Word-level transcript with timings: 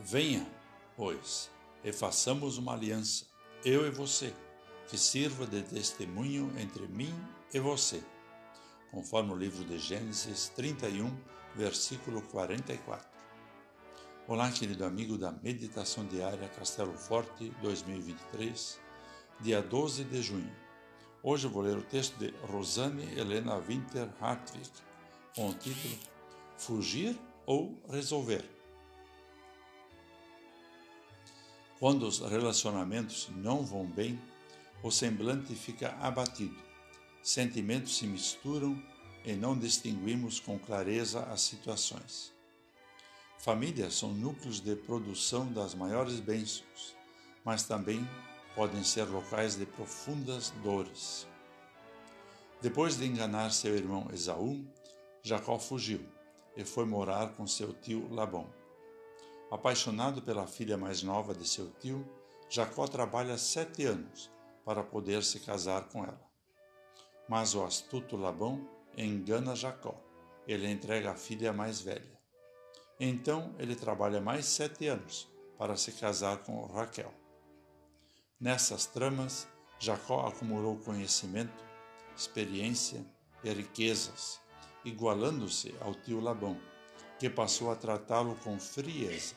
Venha, 0.00 0.48
pois, 0.96 1.50
e 1.82 1.92
façamos 1.92 2.56
uma 2.56 2.72
aliança, 2.72 3.26
eu 3.64 3.84
e 3.84 3.90
você, 3.90 4.32
que 4.88 4.96
sirva 4.96 5.44
de 5.44 5.60
testemunho 5.62 6.52
entre 6.56 6.86
mim 6.86 7.12
e 7.52 7.58
você, 7.58 8.00
conforme 8.92 9.32
o 9.32 9.36
livro 9.36 9.64
de 9.64 9.76
Gênesis 9.76 10.50
31, 10.50 11.12
versículo 11.56 12.22
44. 12.22 13.08
Olá, 14.28 14.52
querido 14.52 14.84
amigo 14.84 15.18
da 15.18 15.32
Meditação 15.32 16.06
Diária 16.06 16.48
Castelo 16.48 16.96
Forte 16.96 17.50
2023, 17.60 18.78
dia 19.40 19.60
12 19.60 20.04
de 20.04 20.22
junho. 20.22 20.56
Hoje 21.24 21.48
eu 21.48 21.50
vou 21.50 21.62
ler 21.62 21.76
o 21.76 21.82
texto 21.82 22.16
de 22.18 22.32
Rosane 22.46 23.18
Helena 23.18 23.58
Winter 23.58 24.08
Hartwig, 24.20 24.70
com 25.34 25.50
o 25.50 25.54
título 25.54 25.98
Fugir 26.56 27.18
ou 27.44 27.82
Resolver. 27.90 28.57
Quando 31.78 32.08
os 32.08 32.18
relacionamentos 32.18 33.28
não 33.36 33.64
vão 33.64 33.86
bem, 33.86 34.20
o 34.82 34.90
semblante 34.90 35.54
fica 35.54 35.96
abatido, 36.00 36.56
sentimentos 37.22 37.96
se 37.96 38.06
misturam 38.06 38.82
e 39.24 39.34
não 39.34 39.56
distinguimos 39.56 40.40
com 40.40 40.58
clareza 40.58 41.22
as 41.24 41.40
situações. 41.40 42.32
Famílias 43.38 43.94
são 43.94 44.12
núcleos 44.12 44.58
de 44.60 44.74
produção 44.74 45.52
das 45.52 45.72
maiores 45.72 46.18
bênçãos, 46.18 46.96
mas 47.44 47.62
também 47.62 48.08
podem 48.56 48.82
ser 48.82 49.04
locais 49.04 49.54
de 49.54 49.64
profundas 49.64 50.50
dores. 50.64 51.28
Depois 52.60 52.96
de 52.96 53.06
enganar 53.06 53.52
seu 53.52 53.76
irmão 53.76 54.08
Esaú, 54.12 54.64
Jacó 55.22 55.60
fugiu 55.60 56.00
e 56.56 56.64
foi 56.64 56.84
morar 56.84 57.34
com 57.34 57.46
seu 57.46 57.72
tio 57.72 58.12
Labão. 58.12 58.57
Apaixonado 59.50 60.20
pela 60.20 60.46
filha 60.46 60.76
mais 60.76 61.02
nova 61.02 61.34
de 61.34 61.48
seu 61.48 61.70
tio, 61.80 62.06
Jacó 62.50 62.86
trabalha 62.86 63.38
sete 63.38 63.84
anos 63.86 64.30
para 64.62 64.82
poder 64.82 65.24
se 65.24 65.40
casar 65.40 65.88
com 65.88 66.04
ela. 66.04 66.20
Mas 67.26 67.54
o 67.54 67.64
astuto 67.64 68.14
Labão 68.14 68.68
engana 68.94 69.56
Jacó. 69.56 69.94
Ele 70.46 70.70
entrega 70.70 71.12
a 71.12 71.14
filha 71.14 71.50
mais 71.50 71.80
velha. 71.80 72.18
Então 73.00 73.54
ele 73.58 73.74
trabalha 73.74 74.20
mais 74.20 74.44
sete 74.44 74.86
anos 74.86 75.26
para 75.56 75.76
se 75.76 75.92
casar 75.92 76.38
com 76.38 76.66
Raquel. 76.66 77.12
Nessas 78.38 78.84
tramas, 78.84 79.48
Jacó 79.78 80.26
acumulou 80.26 80.76
conhecimento, 80.76 81.64
experiência 82.14 83.04
e 83.42 83.50
riquezas, 83.50 84.40
igualando-se 84.84 85.74
ao 85.80 85.94
tio 85.94 86.20
Labão 86.20 86.60
que 87.18 87.28
passou 87.28 87.70
a 87.70 87.76
tratá-lo 87.76 88.36
com 88.36 88.58
frieza. 88.58 89.34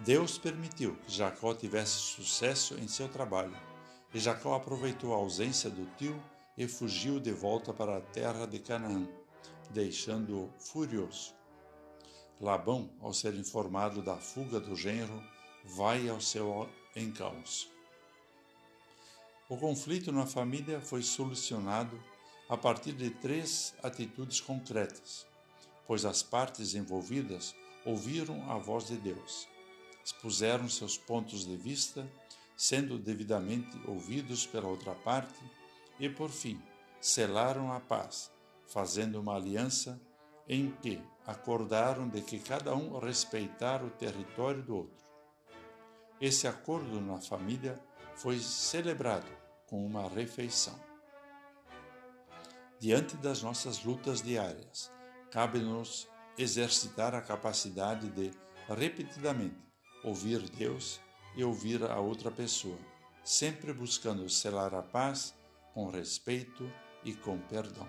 Deus 0.00 0.38
permitiu 0.38 0.96
que 0.96 1.12
Jacó 1.12 1.54
tivesse 1.54 1.92
sucesso 1.92 2.74
em 2.74 2.88
seu 2.88 3.08
trabalho, 3.08 3.56
e 4.12 4.18
Jacó 4.18 4.54
aproveitou 4.54 5.12
a 5.12 5.16
ausência 5.16 5.70
do 5.70 5.86
tio 5.96 6.22
e 6.56 6.68
fugiu 6.68 7.18
de 7.18 7.32
volta 7.32 7.72
para 7.72 7.96
a 7.96 8.00
terra 8.00 8.46
de 8.46 8.58
Canaã, 8.58 9.08
deixando-o 9.70 10.52
furioso. 10.58 11.34
Labão, 12.40 12.90
ao 13.00 13.12
ser 13.12 13.34
informado 13.34 14.02
da 14.02 14.16
fuga 14.16 14.60
do 14.60 14.76
genro, 14.76 15.22
vai 15.64 16.08
ao 16.08 16.20
seu 16.20 16.68
encalço. 16.94 17.72
O 19.48 19.56
conflito 19.56 20.10
na 20.12 20.26
família 20.26 20.80
foi 20.80 21.02
solucionado 21.02 22.02
a 22.48 22.56
partir 22.56 22.92
de 22.92 23.10
três 23.10 23.74
atitudes 23.82 24.40
concretas 24.40 25.26
pois 25.86 26.04
as 26.04 26.22
partes 26.22 26.74
envolvidas 26.74 27.54
ouviram 27.84 28.50
a 28.50 28.56
voz 28.56 28.86
de 28.86 28.96
Deus, 28.96 29.46
expuseram 30.04 30.68
seus 30.68 30.98
pontos 30.98 31.46
de 31.46 31.56
vista, 31.56 32.06
sendo 32.56 32.98
devidamente 32.98 33.80
ouvidos 33.88 34.46
pela 34.46 34.68
outra 34.68 34.94
parte, 34.94 35.34
e 35.98 36.08
por 36.08 36.30
fim 36.30 36.60
selaram 37.00 37.72
a 37.72 37.80
paz, 37.80 38.30
fazendo 38.66 39.20
uma 39.20 39.36
aliança 39.36 40.00
em 40.48 40.70
que 40.82 41.02
acordaram 41.26 42.08
de 42.08 42.20
que 42.20 42.38
cada 42.38 42.74
um 42.74 42.98
respeitar 42.98 43.82
o 43.82 43.90
território 43.90 44.62
do 44.62 44.76
outro. 44.76 45.04
Esse 46.20 46.46
acordo 46.46 47.00
na 47.00 47.20
família 47.20 47.82
foi 48.14 48.38
celebrado 48.38 49.26
com 49.66 49.84
uma 49.84 50.08
refeição. 50.08 50.78
Diante 52.78 53.16
das 53.16 53.42
nossas 53.42 53.82
lutas 53.82 54.20
diárias, 54.20 54.92
cabe-nos 55.30 56.08
exercitar 56.36 57.14
a 57.14 57.22
capacidade 57.22 58.08
de, 58.10 58.30
repetidamente, 58.68 59.64
ouvir 60.04 60.48
Deus 60.50 61.00
e 61.34 61.42
ouvir 61.42 61.82
a 61.82 61.98
outra 61.98 62.30
pessoa, 62.30 62.78
sempre 63.24 63.72
buscando 63.72 64.28
selar 64.28 64.74
a 64.74 64.82
paz 64.82 65.34
com 65.72 65.90
respeito 65.90 66.70
e 67.02 67.14
com 67.14 67.38
perdão. 67.38 67.88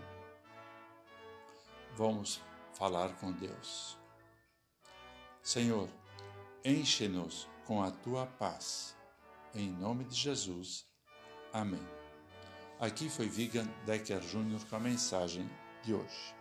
Vamos 1.96 2.42
falar 2.74 3.16
com 3.18 3.32
Deus. 3.32 3.98
Senhor, 5.44 5.88
enche-nos 6.64 7.48
com 7.66 7.84
a 7.84 7.92
tua 7.92 8.26
paz. 8.26 8.96
Em 9.54 9.70
nome 9.70 10.04
de 10.06 10.16
Jesus. 10.16 10.86
Amém. 11.54 11.88
Aqui 12.80 13.10
foi 13.10 13.30
Vigan 13.30 13.68
Decker 13.86 14.20
Jr. 14.20 14.66
com 14.70 14.76
a 14.76 14.80
mensagem 14.80 15.50
de 15.84 15.94
hoje. 15.94 16.36